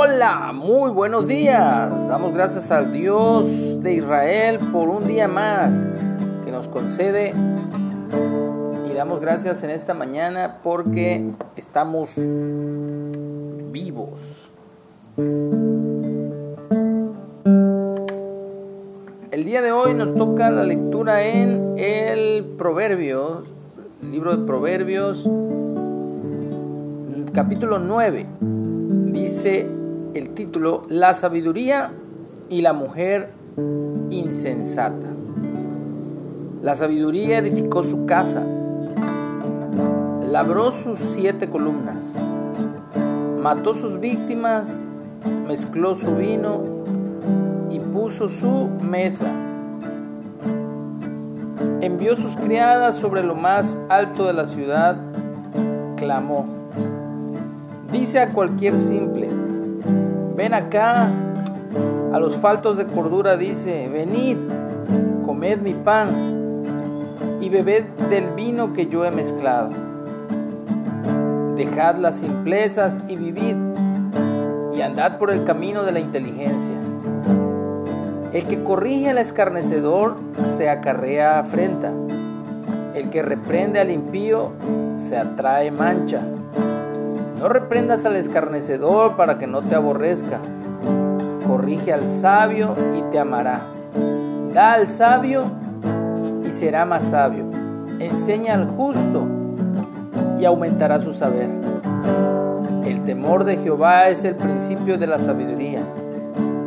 [0.00, 1.90] Hola, muy buenos días.
[2.06, 6.00] Damos gracias al Dios de Israel por un día más
[6.44, 7.34] que nos concede.
[8.88, 12.12] Y damos gracias en esta mañana porque estamos
[13.72, 14.48] vivos.
[19.32, 23.48] El día de hoy nos toca la lectura en el Proverbios,
[24.00, 25.28] el libro de Proverbios,
[27.32, 28.26] capítulo 9.
[29.10, 29.77] Dice
[30.18, 31.92] el título La sabiduría
[32.48, 33.30] y la mujer
[34.10, 35.06] insensata.
[36.60, 38.44] La sabiduría edificó su casa,
[40.22, 42.04] labró sus siete columnas,
[43.40, 44.84] mató sus víctimas,
[45.46, 46.62] mezcló su vino
[47.70, 49.32] y puso su mesa.
[51.80, 54.96] Envió sus criadas sobre lo más alto de la ciudad,
[55.96, 56.44] clamó.
[57.92, 59.37] Dice a cualquier simple,
[60.38, 61.10] ven acá,
[62.12, 64.36] a los faltos de cordura dice, venid,
[65.26, 66.68] comed mi pan
[67.40, 69.70] y bebed del vino que yo he mezclado.
[71.56, 73.56] Dejad las simplezas y vivid,
[74.72, 76.74] y andad por el camino de la inteligencia.
[78.32, 80.18] El que corrige al escarnecedor
[80.56, 81.92] se acarrea afrenta.
[82.94, 84.52] El que reprende al impío
[84.94, 86.22] se atrae mancha.
[87.38, 90.40] No reprendas al escarnecedor para que no te aborrezca.
[91.46, 93.62] Corrige al sabio y te amará.
[94.52, 95.44] Da al sabio
[96.44, 97.44] y será más sabio.
[98.00, 99.28] Enseña al justo
[100.36, 101.48] y aumentará su saber.
[102.84, 105.82] El temor de Jehová es el principio de la sabiduría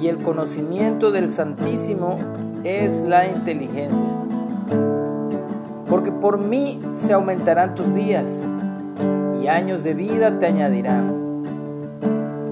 [0.00, 2.18] y el conocimiento del Santísimo
[2.64, 4.08] es la inteligencia.
[5.88, 8.48] Porque por mí se aumentarán tus días
[9.48, 11.14] años de vida te añadirán.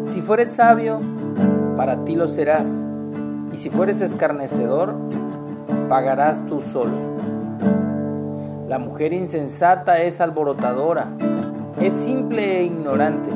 [0.06, 1.00] Si fueres sabio,
[1.77, 2.71] para ti lo serás,
[3.53, 4.94] y si fueres escarnecedor,
[5.88, 7.15] pagarás tú solo.
[8.69, 11.09] La mujer insensata es alborotadora,
[11.81, 13.31] es simple e ignorante.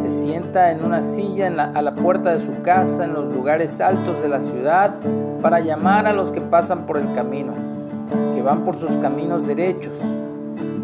[0.00, 4.22] Se sienta en una silla a la puerta de su casa, en los lugares altos
[4.22, 4.94] de la ciudad,
[5.40, 7.52] para llamar a los que pasan por el camino,
[8.34, 9.94] que van por sus caminos derechos.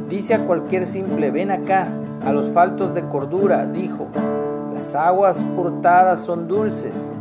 [0.08, 1.88] Dice a cualquier simple, ven acá,
[2.24, 4.08] a los faltos de cordura, dijo,
[4.72, 7.12] las aguas hurtadas son dulces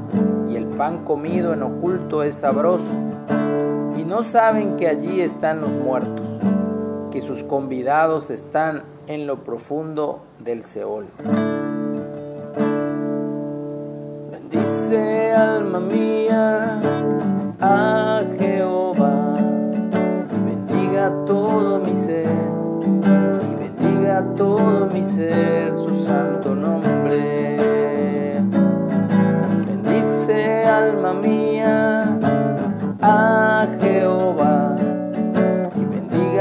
[0.50, 2.94] y el pan comido en oculto es sabroso.
[3.98, 6.26] Y no saben que allí están los muertos,
[7.12, 11.08] que sus convidados están en lo profundo del Seol.
[14.32, 16.82] Bendice alma mía
[17.60, 18.17] a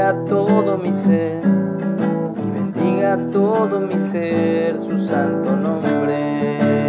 [0.07, 6.86] bendiga todo mi ser y bendiga todo mi ser su santo nombre.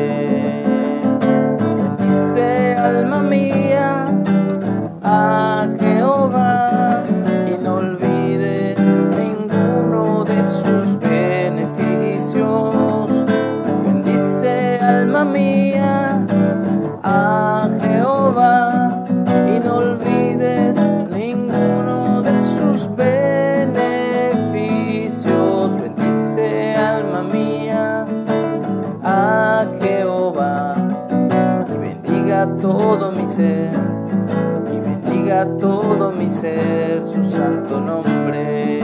[32.60, 33.70] Todo mi ser
[34.72, 38.80] y bendiga todo mi ser su santo nombre.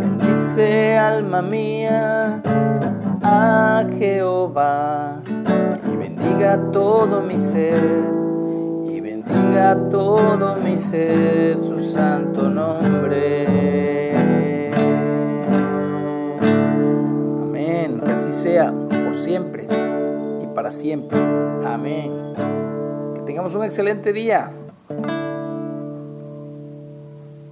[0.00, 2.40] Bendice alma mía
[3.22, 5.20] a Jehová
[5.92, 7.82] y bendiga todo mi ser
[8.86, 14.16] y bendiga todo mi ser su santo nombre.
[17.42, 19.66] Amén, así sea por siempre
[20.42, 21.45] y para siempre.
[21.64, 22.34] Amén.
[23.14, 24.52] Que tengamos un excelente día.